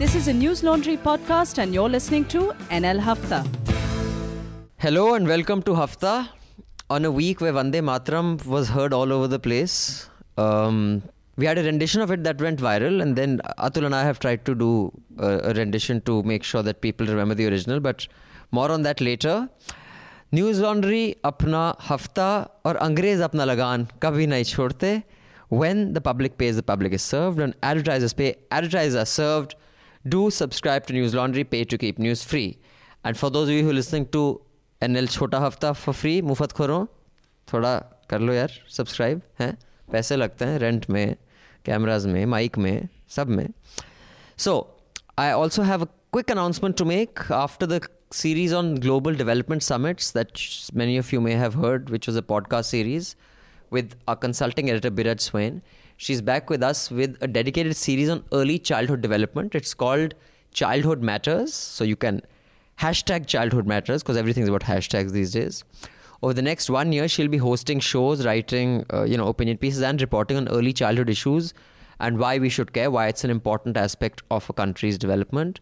[0.00, 3.40] This is a Newslaundry podcast, and you're listening to NL Hafta.
[4.78, 6.30] Hello, and welcome to Hafta.
[6.88, 10.08] On a week where Vande Mataram was heard all over the place,
[10.38, 11.02] um,
[11.36, 14.18] we had a rendition of it that went viral, and then Atul and I have
[14.18, 18.08] tried to do a, a rendition to make sure that people remember the original, but
[18.52, 19.50] more on that later.
[20.32, 25.02] news laundry, apna hafta or अंग्रेज apna lagan कभी नहीं छोड़ते
[25.50, 29.56] when the public pays, the public is served, and advertisers pay, advertisers are served
[30.08, 32.58] do subscribe to Newslaundry, pay to keep news free.
[33.04, 34.40] And for those of you who are listening to
[34.82, 36.88] NL Chota Hafta for free, Mufat Khoro,
[37.46, 39.22] Thoda Karlo Yar, subscribe.
[39.38, 39.56] Hai?
[39.90, 41.16] Paise lagte hai, rent mein,
[41.64, 43.54] cameras mein, mic mein, sab mein.
[44.36, 44.68] So,
[45.18, 50.12] I also have a quick announcement to make after the series on global development summits
[50.12, 50.40] that
[50.72, 53.16] many of you may have heard, which was a podcast series
[53.70, 55.62] with our consulting editor, Biraj Swain.
[56.02, 59.54] She's back with us with a dedicated series on early childhood development.
[59.54, 60.14] It's called
[60.50, 61.52] Childhood Matters.
[61.52, 62.22] So you can
[62.78, 65.62] hashtag Childhood Matters because everything's about hashtags these days.
[66.22, 69.82] Over the next one year, she'll be hosting shows, writing, uh, you know, opinion pieces,
[69.82, 71.52] and reporting on early childhood issues
[71.98, 75.60] and why we should care, why it's an important aspect of a country's development.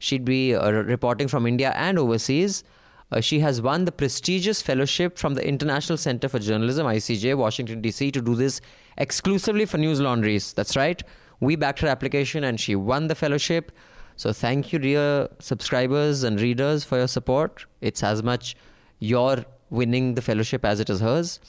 [0.00, 2.62] She'd be uh, reporting from India and overseas.
[3.10, 7.80] Uh, she has won the prestigious fellowship from the International Center for Journalism, ICJ, Washington,
[7.80, 8.60] D.C., to do this
[8.98, 10.52] exclusively for news laundries.
[10.52, 11.02] That's right.
[11.40, 13.72] We backed her application and she won the fellowship.
[14.16, 17.64] So thank you, dear subscribers and readers, for your support.
[17.80, 18.56] It's as much
[18.98, 21.40] your winning the fellowship as it is hers.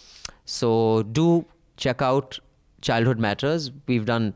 [0.45, 1.45] So do
[1.77, 2.39] check out
[2.81, 3.71] Childhood Matters.
[3.87, 4.33] We've done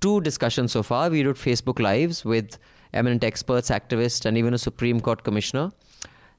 [0.00, 1.10] two discussions so far.
[1.10, 2.58] We did Facebook Lives with
[2.92, 5.72] eminent experts, activists, and even a Supreme Court commissioner.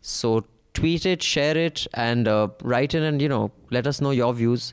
[0.08, 4.12] So tweet it, share it, and uh, write in and you know let us know
[4.12, 4.72] your views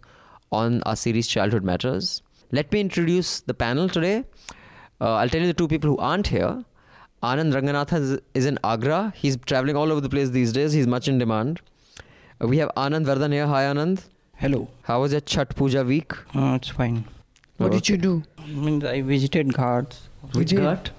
[0.50, 2.20] on our series Childhood Matters.
[2.50, 4.24] Let me introduce the panel today.
[5.00, 6.66] Uh, I'll tell you the two people who aren't here.
[7.22, 9.14] Anand Ranganathan is, is in Agra.
[9.16, 10.74] He's traveling all over the place these days.
[10.74, 11.62] He's much in demand.
[12.38, 13.46] Uh, we have Anand Vardhan here.
[13.46, 14.04] Hi, Anand.
[14.36, 14.68] Hello.
[14.82, 16.12] How was your Chhath Puja week?
[16.34, 17.06] Uh, it's fine.
[17.56, 18.22] What did you do?
[18.36, 20.08] I mean, I visited ghats.
[20.34, 20.90] Which ghat?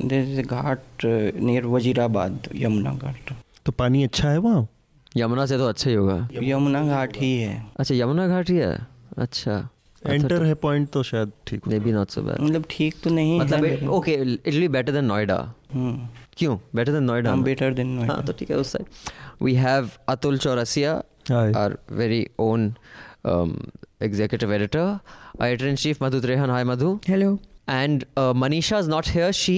[0.00, 3.36] There is a ghat uh, near Wazirabad, Yamuna Ghat.
[3.68, 4.68] तो पानी अच्छा है वहाँ?
[5.16, 8.86] यमुना से तो अच्छा ही होगा। यमुना घाट ही है। अच्छा यमुना घाट ही है?
[9.18, 9.68] अच्छा।
[10.06, 13.40] एंटर है पॉइंट तो शायद ठीक maybe not so bad मतलब ठीक तो नहीं
[13.40, 15.36] मतलब okay it be better than Noida
[15.72, 16.56] क्यों?
[16.74, 19.10] Better than Noida better than हाँ तो ठीक है उस side
[19.44, 21.48] we have Atul Chaurasia Hi.
[21.60, 22.62] our very own
[23.30, 23.50] um,
[24.06, 24.84] executive editor
[25.46, 26.52] editor in chief madhu trehan.
[26.56, 26.92] Hi madhu.
[27.06, 27.38] Hello.
[27.68, 29.32] and uh, manisha is not here.
[29.32, 29.56] She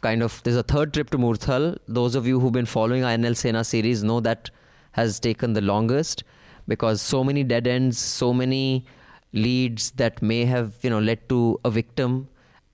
[0.00, 3.16] kind of there's a third trip to murthal those of you who've been following our
[3.16, 4.50] nl sena series know that
[4.92, 6.24] has taken the longest
[6.66, 8.84] because so many dead ends so many
[9.32, 12.28] leads that may have you know led to a victim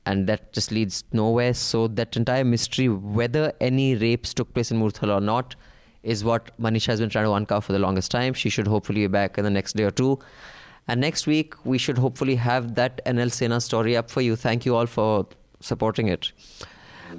[0.07, 4.81] and that just leads nowhere so that entire mystery whether any rapes took place in
[4.81, 5.57] murthal or not
[6.03, 9.01] is what manisha has been trying to uncover for the longest time she should hopefully
[9.01, 10.19] be back in the next day or two
[10.89, 14.37] and next week, we should hopefully have that NL Sena story up for you.
[14.37, 15.27] Thank you all for
[15.61, 16.31] supporting it.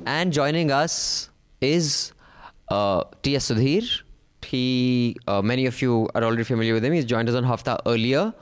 [0.05, 1.29] And joining us
[1.61, 2.13] is
[2.69, 3.51] uh, T.S.
[3.51, 4.01] Sudhir.
[4.43, 6.93] He, uh, many of you are already familiar with him.
[6.93, 8.33] He's joined us on Hafta earlier.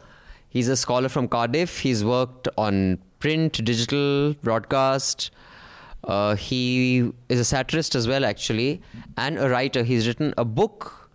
[0.50, 1.80] He's a scholar from Cardiff.
[1.80, 5.32] He's worked on print, digital, broadcast.
[6.04, 8.82] Uh, he is a satirist as well, actually,
[9.18, 9.84] and a writer.
[9.84, 11.10] He's written a book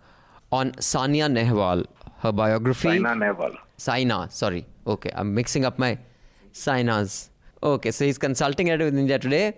[0.51, 1.85] on Sania Nehwal,
[2.19, 2.89] her biography.
[2.89, 3.55] Saina Nehwal.
[3.77, 4.65] Saina, sorry.
[4.85, 5.97] Okay, I'm mixing up my
[6.53, 7.29] Sainas.
[7.63, 9.55] Okay, so he's consulting editor with India Today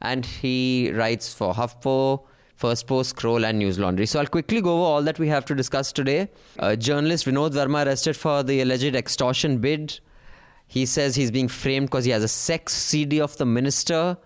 [0.00, 2.24] and he writes for HuffPo,
[2.60, 4.06] Firstpost, Scroll, and News Laundry.
[4.06, 6.28] So I'll quickly go over all that we have to discuss today.
[6.58, 10.00] Uh, journalist Vinod Verma arrested for the alleged extortion bid.
[10.66, 14.16] He says he's being framed because he has a sex CD of the minister.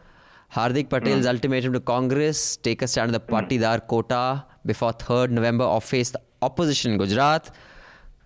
[0.52, 5.64] Hardik Patel's ultimatum to Congress take a stand on the Patidar quota before 3rd November
[5.64, 7.50] or face the opposition in Gujarat.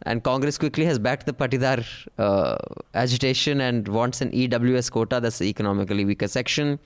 [0.03, 1.85] And Congress quickly has backed the Patidar
[2.19, 2.57] uh,
[2.95, 6.79] agitation and wants an EWS quota, that's the economically weaker section.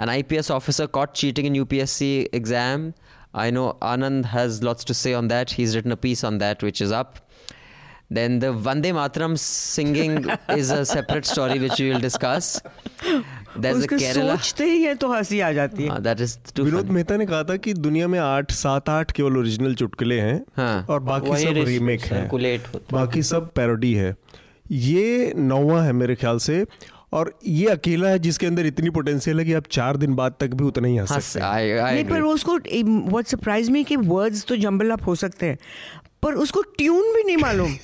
[0.00, 2.84] An IPS officer caught cheating in UPSC exam.
[3.34, 5.50] I know Anand has lots to say on that.
[5.58, 7.18] He's written a piece on that, which is up.
[8.18, 10.16] Then the Vande Mataram singing
[10.48, 12.48] is a separate story which we will discuss.
[13.56, 14.36] There's the उसको Kerala.
[14.38, 16.94] सोचते ही है तो हँसी आ जाती है Uh, that is too Vinod funny.
[16.94, 20.86] Mehta ने कहा था कि दुनिया में आठ सात आठ केवल ओरिजिनल चुटकुले हैं हाँ।
[20.90, 22.28] और बाकी सब रीमेक है
[22.92, 24.14] बाकी सब पैरोडी है
[24.70, 26.64] ये नौवा है मेरे ख्याल से
[27.12, 30.54] और ये अकेला है जिसके अंदर इतनी पोटेंशियल है कि आप चार दिन बाद तक
[30.54, 32.32] भी उतना ही हंस सकते हैं नहीं पर agree.
[32.34, 32.56] उसको
[33.10, 35.58] व्हाट सरप्राइज़ मी कि वर्ड्स तो जंबल अप हो सकते हैं
[36.22, 37.76] पर उसको ट्यून भी नहीं मालूम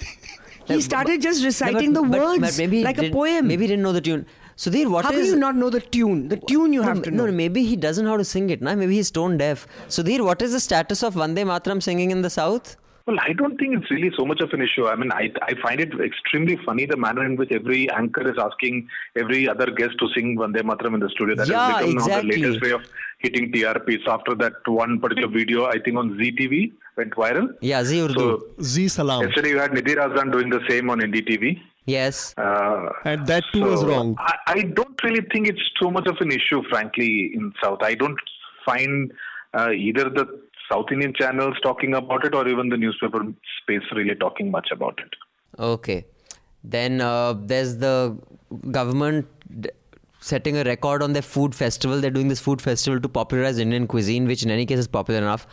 [0.68, 3.46] He started just reciting but- the but- words but maybe he like a poem.
[3.50, 4.22] Maybe he didn't know the tune.
[4.62, 6.22] Sudhir, what How is- can you not know the tune?
[6.32, 7.26] The tune you no, have to no, know.
[7.30, 8.64] No, maybe he doesn't know how to sing it.
[8.68, 8.74] Nah?
[8.80, 9.62] Maybe he's tone deaf.
[9.96, 12.72] Sudhir, what is the status of Vande Mataram singing in the South?
[13.06, 14.88] Well, I don't think it's really so much of an issue.
[14.88, 18.36] I mean, I, I find it extremely funny the manner in which every anchor is
[18.36, 21.36] asking every other guest to sing Vande Mataram in the studio.
[21.36, 22.82] That Yeah, has become now the latest way of
[23.18, 24.08] hitting TRPs.
[24.08, 27.46] After that one particular video, I think on Zee TV went viral.
[27.60, 28.14] Yeah, Zee Urdu.
[28.14, 29.22] So Zee Salaam.
[29.22, 31.60] yesterday you had Nidhi Razdan doing the same on NDTV.
[31.86, 32.34] yes.
[32.36, 34.16] Uh, And that too was wrong.
[34.18, 37.78] I, I don't really think it's so much of an issue, frankly, in South.
[37.82, 38.18] I don't
[38.64, 39.12] find
[39.54, 40.26] uh, either the
[40.70, 43.20] South Indian channels talking about it or even the newspaper
[43.62, 45.14] space really talking much about it.
[45.58, 46.04] Okay.
[46.64, 48.18] Then uh, there's the
[48.70, 49.26] government
[49.60, 49.70] d-
[50.20, 52.00] setting a record on their food festival.
[52.00, 55.20] They're doing this food festival to popularize Indian cuisine, which in any case is popular
[55.20, 55.46] enough.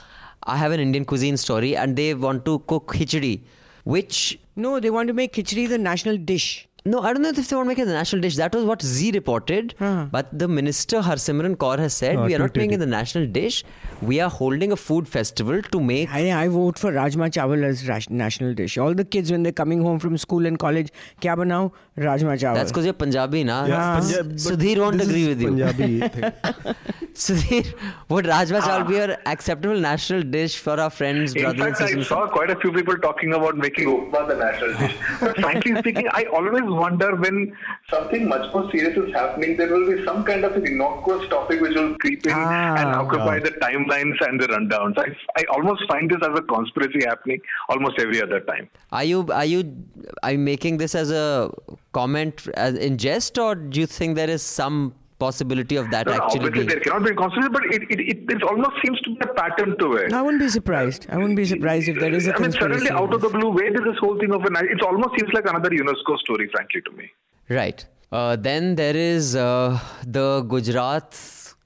[0.43, 3.43] I have an Indian cuisine story, and they want to cook khichdi,
[3.83, 6.67] which No, they want to make khichdi the national dish.
[6.85, 8.35] No, I don't know if they want to make it the national dish.
[8.35, 9.73] That was what Zee reported.
[9.79, 10.07] Huh.
[10.11, 12.79] But the minister Harsimran Kaur has said Uh, we are not making it it.
[12.79, 13.63] the national dish.
[14.01, 16.11] We are holding a food festival to make.
[16.11, 18.77] I, I vote for Rajma Chawal as rash- national dish.
[18.77, 20.91] All the kids when they're coming home from school and college,
[21.21, 21.71] kya banao?
[21.97, 22.55] Rajma Chawal.
[22.55, 23.65] That's because you're Punjabi, na?
[23.65, 23.99] Yeah.
[24.01, 25.49] Punjab- but Sudhir won't agree is with you.
[25.51, 26.01] Punjabi.
[27.13, 27.73] Sudhir,
[28.09, 32.01] would Rajma Chawal be an acceptable national dish for our friends, In brothers fact, and
[32.01, 34.95] I saw quite a few people talking about making upma the national dish.
[35.21, 37.55] But frankly speaking, I always wonder when
[37.89, 41.61] something much more serious is happening, there will be some kind of an innocuous topic
[41.61, 44.97] which will creep in Ah, and occupy the timelines and the rundowns.
[44.97, 48.69] I, I almost find this as a conspiracy happening almost every other time.
[48.91, 49.75] Are you are you
[50.23, 51.51] are you making this as a
[51.91, 54.93] comment as in jest, or do you think there is some
[55.23, 56.67] possibility of that No, no, actually obviously, being?
[56.71, 59.33] there cannot be a conspiracy, but it, it, it, it almost seems to be a
[59.41, 60.13] pattern to it.
[60.13, 61.07] I wouldn't be surprised.
[61.09, 63.49] I wouldn't be surprised if there is a I mean, suddenly out of the blue,
[63.59, 64.57] where did this whole thing of an?
[64.75, 67.11] It almost seems like another UNESCO story, frankly, to me.
[67.49, 67.85] Right.
[68.11, 71.19] Uh, then there is uh, the Gujarat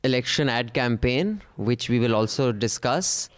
[0.04, 3.30] election ad campaign, which we will also discuss.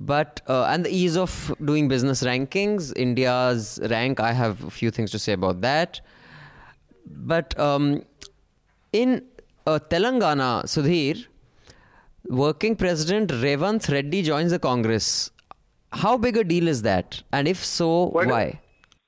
[0.00, 4.18] But uh, and the ease of doing business rankings, India's rank.
[4.18, 6.00] I have a few things to say about that.
[7.06, 8.02] But um,
[8.92, 9.22] in
[9.66, 11.26] uh, Telangana, Sudhir,
[12.28, 15.30] working president Revanth Reddy joins the Congress.
[15.92, 17.22] How big a deal is that?
[17.32, 18.60] And if so, Quite a- why?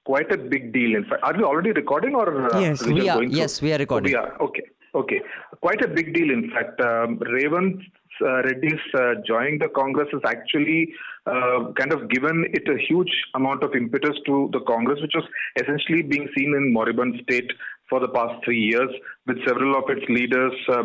[0.04, 0.94] quite a big deal.
[0.96, 3.16] In fact, are we already recording or uh, Yes, we we are.
[3.16, 3.30] going?
[3.30, 4.12] Yes, we are recording.
[4.12, 4.36] We are.
[4.42, 4.62] Okay.
[4.94, 5.20] Okay.
[5.62, 6.30] Quite a big deal.
[6.30, 7.80] In fact, um, Revanth
[8.20, 10.92] uh, Reddy's uh, joining the Congress has actually
[11.26, 15.24] uh, kind of given it a huge amount of impetus to the Congress, which was
[15.60, 17.50] essentially being seen in moribund state
[17.88, 18.90] for the past three years,
[19.26, 20.82] with several of its leaders uh,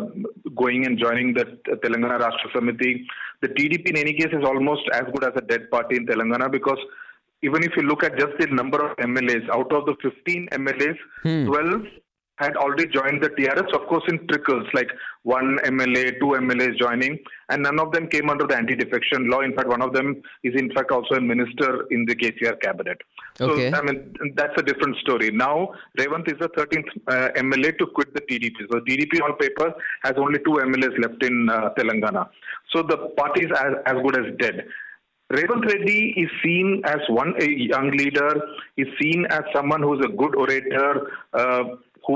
[0.56, 1.44] going and joining the
[1.84, 3.04] Telangana Rashtra Samiti.
[3.42, 6.50] The TDP, in any case, is almost as good as a dead party in Telangana
[6.50, 6.78] because
[7.42, 10.96] even if you look at just the number of MLAs, out of the 15 MLAs,
[11.46, 11.82] 12
[12.40, 14.90] had already joined the TRS, of course, in trickles, like
[15.22, 17.18] one MLA, two MLAs joining,
[17.50, 19.40] and none of them came under the anti-defection law.
[19.40, 22.98] In fact, one of them is, in fact, also a minister in the KCR cabinet.
[23.40, 23.70] Okay.
[23.70, 25.30] So, I mean, that's a different story.
[25.30, 28.54] Now, Revanth is the 13th uh, MLA to quit the TDP.
[28.72, 32.28] So, TDP on paper has only two MLAs left in uh, Telangana.
[32.74, 34.64] So, the party is as, as good as dead.
[35.32, 38.32] Revanth Reddy is seen as one a young leader,
[38.76, 41.62] is seen as someone who is a good orator, uh,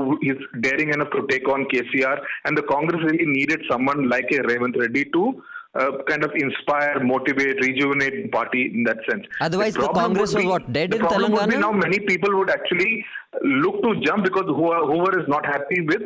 [0.03, 4.25] who is daring enough to take on KCR, and the Congress really needed someone like
[4.31, 5.43] a Revanth Reddy to
[5.75, 9.25] uh, kind of inspire, motivate, rejuvenate the party in that sense.
[9.41, 11.99] Otherwise, the problem Congress would was what, dead the in problem would be now many
[11.99, 13.05] people would actually
[13.43, 16.01] look to jump because whoever, whoever is not happy with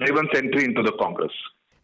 [0.00, 1.32] Revanth's entry into the Congress.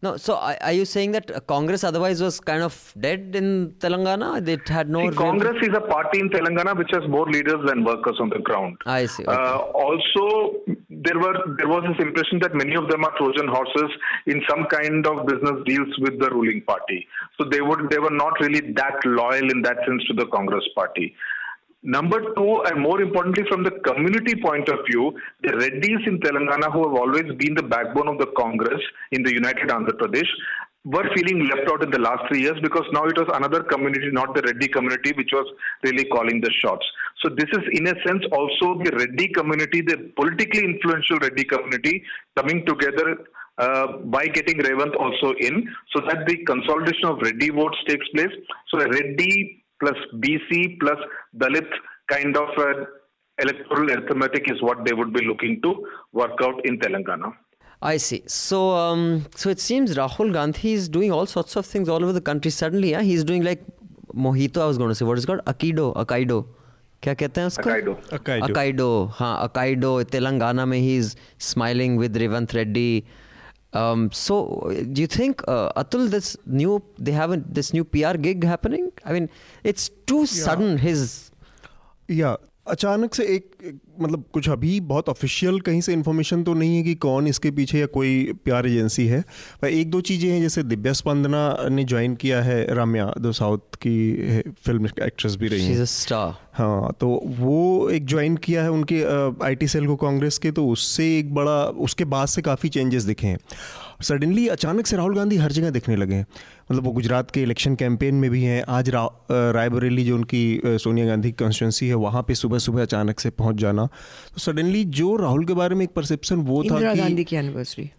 [0.03, 3.75] No, so are are you saying that uh, Congress otherwise was kind of dead in
[3.77, 4.29] Telangana?
[4.53, 5.01] It had no.
[5.09, 8.39] See, Congress is a party in Telangana which has more leaders than workers on the
[8.39, 8.77] ground.
[8.87, 9.35] I see, okay.
[9.35, 10.55] Uh, also,
[10.89, 13.91] there were there was this impression that many of them are Trojan horses
[14.25, 17.07] in some kind of business deals with the ruling party.
[17.39, 20.67] So they would they were not really that loyal in that sense to the Congress
[20.73, 21.13] party.
[21.83, 26.71] Number two, and more importantly, from the community point of view, the Reddys in Telangana,
[26.71, 30.29] who have always been the backbone of the Congress in the United Andhra Pradesh,
[30.83, 34.09] were feeling left out in the last three years because now it was another community,
[34.11, 35.45] not the Reddy community, which was
[35.83, 36.85] really calling the shots.
[37.21, 42.03] So this is, in a sense, also the Reddy community, the politically influential Reddy community,
[42.35, 43.17] coming together
[43.57, 48.33] uh, by getting Revanth also in, so that the consolidation of Reddy votes takes place.
[48.69, 51.05] So the Reddy plus BC plus
[51.43, 51.67] Dalit
[52.13, 52.85] kind of uh,
[53.39, 55.73] electoral arithmetic is what they would be looking to
[56.13, 57.33] work out in Telangana.
[57.81, 58.23] I see.
[58.27, 62.13] So, um, so it seems Rahul Gandhi is doing all sorts of things all over
[62.13, 62.51] the country.
[62.51, 63.63] Suddenly, yeah, he's doing like
[64.13, 64.61] mojito.
[64.61, 66.45] I was going to say what is called aikido, Aikido?
[67.03, 67.93] क्या कहते हैं उसको
[68.45, 73.03] अकाइडो हाँ अकाइडो तेलंगाना में he is smiling with Revanth Reddy
[73.72, 74.36] um, so
[74.96, 76.28] do you think uh, atul this
[76.60, 76.76] new
[77.08, 79.28] they haven't this new pr gig happening i mean
[79.72, 81.06] it's too sudden his
[82.10, 82.36] या
[82.74, 86.83] अचानक से एक एक- मतलब कुछ अभी बहुत ऑफिशियल कहीं से इन्फॉर्मेशन तो नहीं है
[86.83, 89.23] कि कौन इसके पीछे या कोई प्यार एजेंसी है।
[89.61, 93.75] पर एक दो चीज़ें हैं जैसे दिव्या स्पंदना ने ज्वाइन किया है राम्या जो साउथ
[93.75, 98.71] की फ़िल्म एक्ट्रेस भी रही she's हैं। a हाँ तो वो एक ज्वाइन किया है
[98.71, 99.01] उनके
[99.45, 103.27] आईटी सेल को कांग्रेस के तो उससे एक बड़ा उसके बाद से काफ़ी चेंजेस दिखे
[103.27, 103.37] हैं।
[104.01, 106.25] सडनली अचानक से राहुल गांधी हर जगह दिखने लगे हैं।
[106.71, 111.05] मतलब वो गुजरात के इलेक्शन कैंपेन में भी हैं। आज रा, रायबरेली जो उनकी सोनिया
[111.05, 113.87] गांधी की कॉन्स्टिट्यूंसी है वहाँ पे सुबह सुबह अचानक से पहुँच जाना।
[114.33, 117.89] तो सडनली जो राहुल के बारे में एक परसेप्शन वो था इंदिरा गांधी की एनिवर्सरी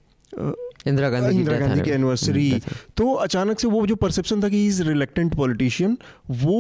[0.86, 2.50] इंदिरा गांधी इंदिरा गांधी की एनिवर्सरी
[2.96, 5.96] तो अचानक से वो जो परसेप्शन था कि इज़ रिलेक्टेंट पॉलिटिशियन
[6.44, 6.58] वो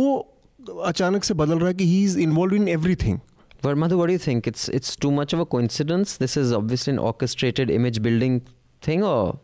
[0.84, 3.18] अचानक से बदल रहा है कि he is involve in everything
[3.64, 6.94] Verma तो what you think it's it's too much of a coincidence this is obviously
[6.94, 8.40] an orchestrated image building
[8.82, 9.38] thing और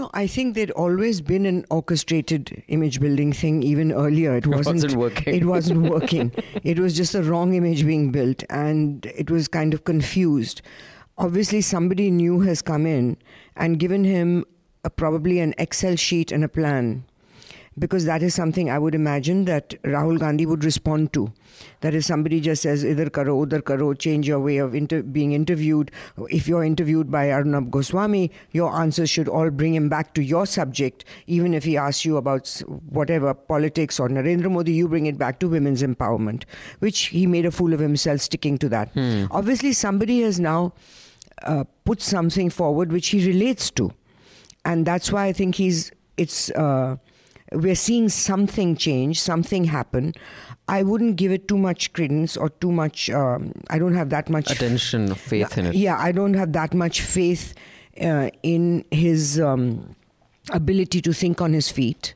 [0.00, 4.34] No, I think there'd always been an orchestrated image building thing even earlier.
[4.34, 5.34] It wasn't, wasn't working.
[5.34, 6.32] It wasn't working.
[6.64, 10.62] it was just the wrong image being built and it was kind of confused.
[11.18, 13.18] Obviously, somebody new has come in
[13.56, 14.46] and given him
[14.84, 17.04] a, probably an Excel sheet and a plan
[17.78, 21.32] because that is something I would imagine that Rahul Gandhi would respond to.
[21.80, 25.32] That if somebody just says, idhar karo, udhar karo, change your way of inter- being
[25.32, 25.90] interviewed.
[26.28, 30.46] If you're interviewed by Arnab Goswami, your answers should all bring him back to your
[30.46, 31.04] subject.
[31.26, 32.48] Even if he asks you about
[32.88, 36.44] whatever, politics or Narendra Modi, you bring it back to women's empowerment,
[36.80, 38.90] which he made a fool of himself sticking to that.
[39.30, 40.72] Obviously, somebody has now
[41.42, 43.90] uh, put something forward which he relates to
[44.64, 46.96] and that's why I think he's it's uh,
[47.52, 50.14] we're seeing something change, something happen.
[50.68, 53.10] I wouldn't give it too much credence or too much.
[53.10, 55.74] Um, I don't have that much attention, faith in it.
[55.74, 57.54] Yeah, I don't have that much faith
[58.00, 59.96] uh, in his um,
[60.50, 62.14] ability to think on his feet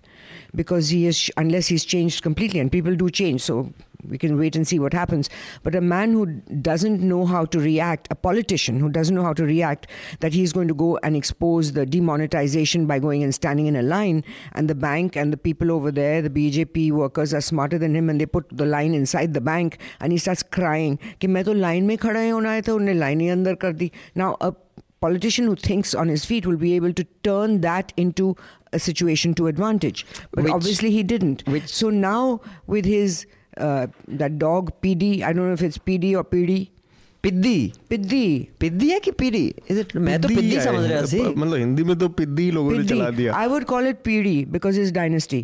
[0.54, 3.72] because he is unless he's changed completely and people do change so
[4.07, 5.29] we can wait and see what happens
[5.63, 6.25] but a man who
[6.67, 9.87] doesn't know how to react a politician who doesn't know how to react
[10.21, 13.81] that he's going to go and expose the demonetization by going and standing in a
[13.81, 14.23] line
[14.53, 18.09] and the bank and the people over there the BJP workers are smarter than him
[18.09, 21.53] and they put the line inside the bank and he starts crying कि मैं तो
[21.53, 23.91] line में खड़ा ही होना है तो उन्हें line ही अंदर कर दी
[24.23, 24.53] now a
[25.01, 28.35] politician who thinks on his feet will be able to turn that into
[28.73, 30.05] a situation to advantage.
[30.31, 31.43] But Which- obviously he didn't.
[31.53, 33.25] which- so now with his
[33.57, 33.87] uh,
[34.19, 36.59] that dog PD, I don't know if it's PD or PD.
[37.23, 37.55] पिद्दी
[37.91, 38.25] Piddi.
[38.59, 41.83] पिद्दी है कि पीड़ी is it मैं तो पिद्दी है। समझ रहा सी मतलब हिंदी
[41.83, 43.17] में तो पिद्दी लोगों ने चला Piddi.
[43.17, 45.41] दिया I would call it PD because his dynasty.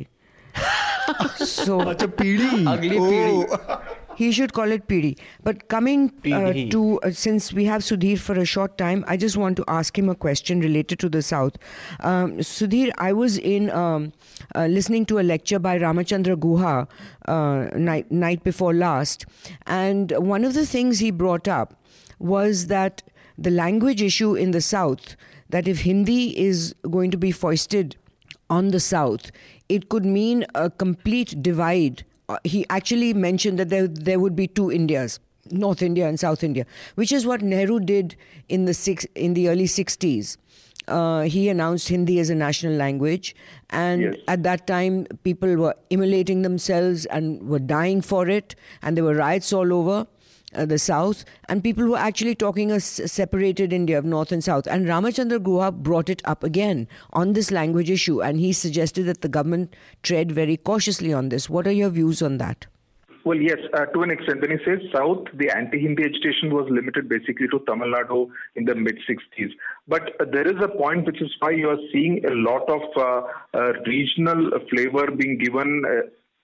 [1.47, 5.18] so अच्छा पीढ़ी अगली ओ, पीढ़ी। he should call it PD.
[5.42, 9.36] But coming uh, to, uh, since we have Sudhir for a short time, I just
[9.36, 11.56] want to ask him a question related to the South.
[12.00, 14.12] Um, Sudhir, I was in um,
[14.54, 16.86] uh, listening to a lecture by Ramachandra Guha
[17.28, 19.24] uh, night, night before last,
[19.66, 21.82] and one of the things he brought up
[22.18, 23.02] was that
[23.38, 25.16] the language issue in the South,
[25.48, 27.96] that if Hindi is going to be foisted
[28.50, 29.30] on the South,
[29.70, 32.04] it could mean a complete divide.
[32.30, 35.18] Uh, he actually mentioned that there, there would be two Indias.
[35.50, 38.14] North India and South India, which is what Nehru did
[38.48, 40.36] in the six, in the early 60s.
[40.86, 43.34] Uh, he announced Hindi as a national language,
[43.70, 44.14] and Yes.
[44.28, 49.14] at that time, people were immolating themselves and were dying for it, and there were
[49.14, 50.06] riots all over
[50.54, 54.42] uh, the south, and people were actually talking a s- separated India of north and
[54.42, 54.66] south.
[54.66, 59.20] And Ramachandra Guha brought it up again on this language issue, and he suggested that
[59.22, 61.48] the government tread very cautiously on this.
[61.48, 62.66] What are your views on that?
[63.22, 64.40] Well, yes, uh, to an extent.
[64.40, 68.74] When he says South, the anti-Hindi agitation was limited basically to Tamil Nadu in the
[68.74, 69.50] mid 60s.
[69.86, 72.80] But uh, there is a point which is why you are seeing a lot of
[72.96, 75.82] uh, uh, regional flavor being given.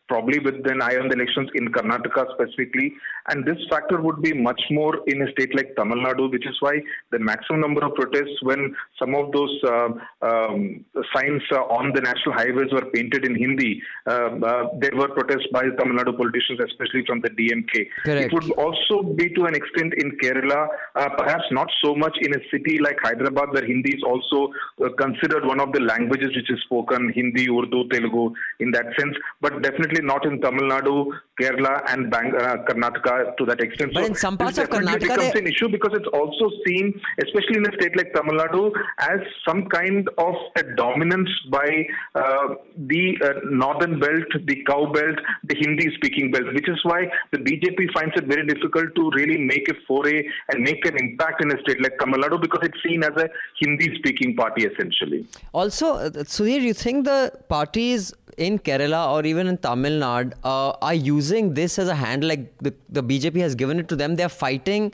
[0.09, 2.95] Probably with an eye on the elections in Karnataka specifically,
[3.29, 6.57] and this factor would be much more in a state like Tamil Nadu, which is
[6.61, 9.89] why the maximum number of protests when some of those uh,
[10.23, 10.85] um,
[11.15, 15.49] signs uh, on the national highways were painted in Hindi, uh, uh, there were protests
[15.53, 17.89] by Tamil Nadu politicians, especially from the DMK.
[18.05, 18.27] Correct.
[18.27, 22.35] It would also be to an extent in Kerala, uh, perhaps not so much in
[22.35, 24.53] a city like Hyderabad, where Hindi is also
[24.85, 29.17] uh, considered one of the languages which is spoken, Hindi, Urdu, Telugu, in that sense,
[29.41, 31.11] but definitely certainly not in Tamil Nadu,
[31.41, 33.93] Kerala, and Bang- uh, Karnataka to that extent.
[33.95, 37.57] But in some parts of Karnataka, becomes they- an issue because it's also seen, especially
[37.59, 42.55] in a state like Tamil Nadu, as some kind of a dominance by uh,
[42.87, 47.93] the uh, northern belt, the cow belt, the Hindi-speaking belt, which is why the BJP
[47.93, 51.61] finds it very difficult to really make a foray and make an impact in a
[51.63, 53.29] state like Tamil Nadu because it's seen as a
[53.61, 55.27] Hindi-speaking party essentially.
[55.53, 60.71] Also, uh, Sudhir, you think the parties in Kerala or even in Tamil Nadu uh,
[60.83, 64.17] are using this as a hand, like the, the BJP has given it to them?
[64.17, 64.93] They're fighting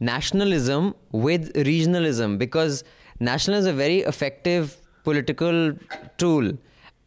[0.00, 2.84] nationalism with regionalism because
[3.20, 5.72] nationalism is a very effective political
[6.18, 6.52] tool.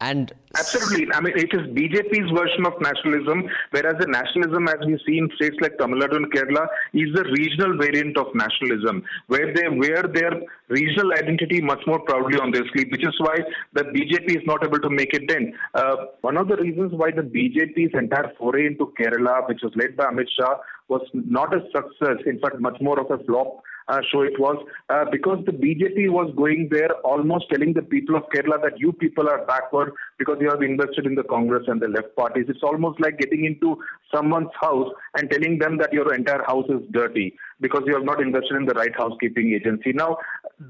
[0.00, 1.06] And Absolutely.
[1.14, 5.28] I mean, it is BJP's version of nationalism, whereas the nationalism, as we see in
[5.36, 10.02] states like Tamil Nadu and Kerala, is the regional variant of nationalism, where they wear
[10.02, 10.32] their
[10.68, 13.38] regional identity much more proudly on their sleeve, which is why
[13.72, 15.54] the BJP is not able to make it dent.
[15.74, 19.96] Uh, one of the reasons why the BJP's entire foray into Kerala, which was led
[19.96, 20.56] by Amit Shah,
[20.88, 24.64] was not a success, in fact, much more of a flop uh, show it was
[24.90, 28.92] uh, because the BJP was going there almost telling the people of Kerala that you
[28.92, 32.46] people are backward because you have invested in the Congress and the left parties.
[32.48, 33.78] It's almost like getting into
[34.14, 38.20] someone's house and telling them that your entire house is dirty because you have not
[38.20, 39.92] invested in the right housekeeping agency.
[39.92, 40.18] Now,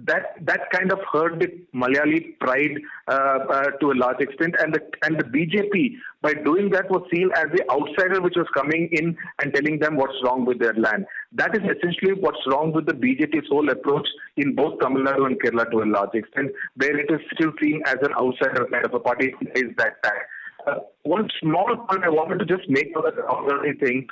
[0.04, 2.76] that that kind of hurt the Malayali pride
[3.08, 7.02] uh, uh, to a large extent, and the and the BJP by doing that was
[7.12, 10.74] seen as the outsider which was coming in and telling them what's wrong with their
[10.74, 11.06] land.
[11.32, 15.40] That is essentially what's wrong with the BJP's whole approach in both Tamil Nadu and
[15.40, 18.94] Kerala to a large extent, where it is still seen as an outsider kind of
[18.94, 20.18] a party is that tag.
[20.66, 24.08] Uh, one small point I wanted to just make on the thing.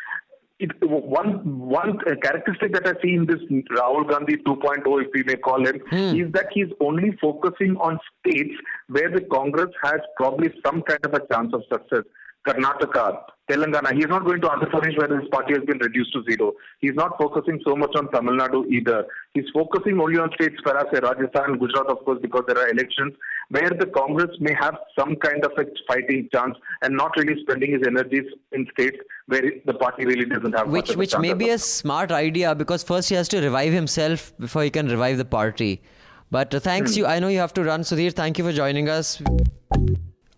[0.61, 3.41] It, one one characteristic that I see in this
[3.77, 6.17] Rahul Gandhi 2.0, if we may call him, hmm.
[6.17, 8.55] is that he's only focusing on states
[8.89, 12.05] where the Congress has probably some kind of a chance of success.
[12.47, 13.95] Karnataka, Telangana.
[13.95, 16.53] He's not going to Andhra Pradesh where his party has been reduced to zero.
[16.81, 19.07] He's not focusing so much on Tamil Nadu either.
[19.33, 23.15] He's focusing only on states, perhaps Rajasthan, Gujarat, of course, because there are elections
[23.49, 27.73] where the Congress may have some kind of a fighting chance and not really spending
[27.73, 28.97] his energies in states
[29.27, 33.09] where the party really doesn't have which which may be a smart idea because first
[33.09, 35.83] he has to revive himself before he can revive the party.
[36.31, 37.07] But uh, thanks you.
[37.07, 38.13] I know you have to run, Sudhir.
[38.13, 39.23] Thank you for joining us.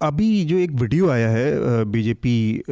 [0.01, 2.63] अभी जो एक video आया है BJP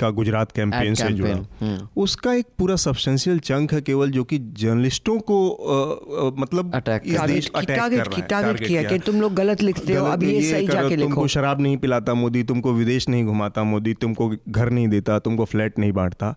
[0.00, 4.38] का Gujarat campaign से जुड़ा campaign, उसका एक पूरा सब्सटेंशियल चंक है केवल जो कि
[4.38, 9.62] जर्नलिस्टों को अ, मतलब Attack इस देश अटैक है target किया कि तुम लोग गलत
[9.62, 13.24] लिखते हो, अब ये सही जाके लिखो। तुमको शराब नहीं पिलाता मोदी तुमको विदेश नहीं
[13.24, 16.34] घुमाता मोदी तुमको घर नहीं देता तुमको फ्लैट नहीं बांटता।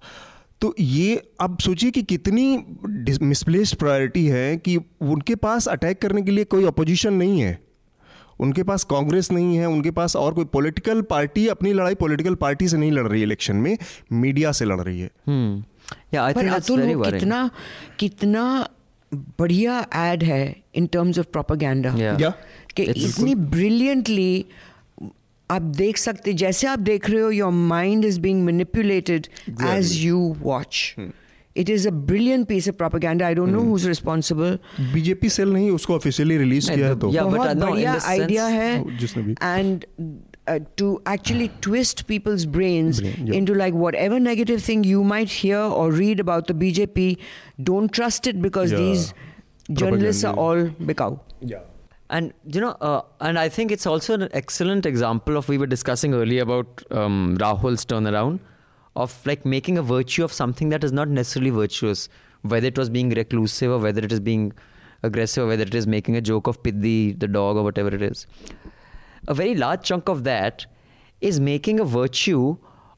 [0.61, 2.65] तो ये अब सोचिए कि कितनी
[3.21, 7.59] मिसप्लेस्ड प्रायोरिटी है कि उनके पास अटैक करने के लिए कोई अपोजिशन नहीं है।
[8.41, 12.67] उनके पास कांग्रेस नहीं है उनके पास और कोई पॉलिटिकल पार्टी अपनी लड़ाई पॉलिटिकल पार्टी
[12.67, 13.77] से नहीं लड़ रही है इलेक्शन में
[14.11, 15.63] मीडिया से लड़ रही है। Hmm.
[16.15, 16.35] Yeah.
[17.11, 17.49] कितना
[17.99, 18.69] कितना
[19.13, 21.95] बढ़िया एड है इन टर्म्स ऑफ़ प्रोपागेंडा.
[22.75, 24.45] कि इतनी ब्रिलियंटली
[25.51, 29.27] आप देख सकते जैसे आप देख रहे हो your mind is being manipulated
[29.69, 30.95] as you watch
[31.56, 34.58] it is a brilliant piece of propaganda I don't know who is responsible
[34.92, 37.54] BJP cell नहीं उसको ऑफिशियली रिलीज नहीं, किया है तो- तो Yeah, but बहुत I
[37.54, 38.48] know, in बढ़िया the sense- आइडिया
[38.82, 39.84] Oh, जिसने भी- है and
[40.80, 43.36] to actually twist people's brains Brain, yeah.
[43.38, 47.06] into like whatever negative thing you might hear or read about the BJP,
[47.70, 48.84] don't trust it because Yeah.
[48.84, 49.08] these
[49.80, 50.92] journalists are all Propaganda.
[50.92, 51.64] bikau.
[52.18, 55.70] And you know, uh, and I think it's also an excellent example of we were
[55.72, 58.38] discussing earlier about um, Rahul's turnaround
[58.95, 62.09] of like making a virtue of something that is not necessarily virtuous,
[62.41, 64.53] whether it was being reclusive or whether it is being
[65.03, 68.01] aggressive or whether it is making a joke of Piddi, the dog, or whatever it
[68.01, 68.27] is.
[69.27, 70.65] A very large chunk of that
[71.21, 72.57] is making a virtue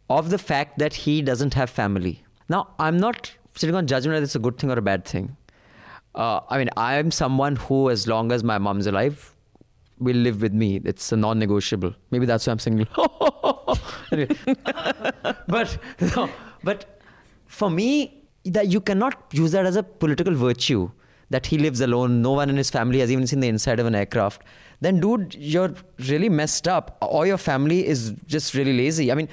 [0.10, 2.24] of the fact that he doesn't have family.
[2.50, 5.38] Now, I'm not sitting on judgment whether it's a good thing or a bad thing.
[6.16, 9.33] Uh, I mean, I'm someone who, as long as my mom's alive,
[10.04, 10.82] will live with me.
[10.84, 11.94] It's a non-negotiable.
[12.12, 12.88] Maybe that's why I'm single.
[15.48, 15.78] But
[16.16, 16.30] no,
[16.64, 17.00] but
[17.48, 20.92] for me, that you cannot use that as a political virtue.
[21.30, 23.88] That he lives alone, no one in his family has even seen the inside of
[23.88, 24.44] an aircraft.
[24.82, 25.74] Then, dude, you're
[26.10, 26.98] really messed up.
[27.02, 29.12] Or your family is just really lazy.
[29.12, 29.30] I mean,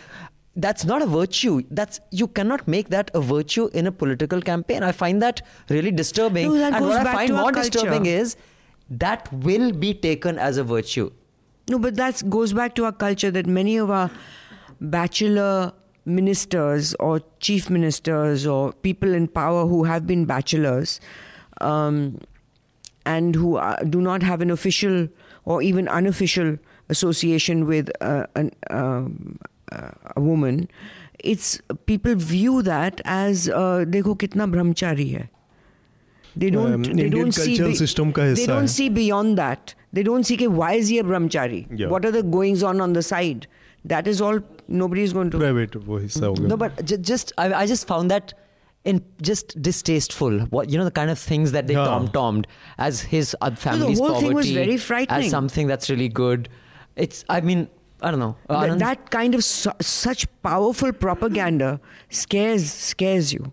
[0.56, 1.62] that's not a virtue.
[1.70, 4.82] That's you cannot make that a virtue in a political campaign.
[4.82, 6.48] I find that really disturbing.
[6.48, 7.70] No, that and what I find more culture.
[7.70, 8.36] disturbing is
[8.89, 11.11] that will be taken as a virtue.
[11.67, 14.11] No, but that goes back to our culture that many of our
[14.79, 15.73] bachelor
[16.05, 20.99] ministers or chief ministers or people in power who have been bachelors
[21.61, 22.19] um,
[23.05, 25.07] and who are, do not have an official
[25.45, 26.57] or even unofficial
[26.89, 29.39] association with uh, an, um,
[29.71, 30.69] uh, a woman,
[31.19, 35.29] it's people view that as uh, देखो कितना ब्रह्मचारी है.
[36.36, 38.66] they um, don't um, they Indian don't see system ka they don't hai.
[38.66, 41.88] see beyond that they don't see why is he a brahmachari yeah.
[41.88, 43.46] what are the goings on on the side
[43.84, 44.38] that is all
[44.68, 45.74] nobody is going to private
[46.52, 48.34] no but j- just I, I just found that
[48.84, 51.84] in just distasteful what you know the kind of things that they yeah.
[51.84, 52.46] tom-tommed
[52.78, 55.24] as his uh, family's no, the whole poverty thing was very frightening.
[55.24, 56.48] as something that's really good
[56.96, 57.68] it's i mean
[58.02, 58.36] I don't know.
[58.48, 63.52] Uh, that, that, kind of su- such powerful propaganda scares scares you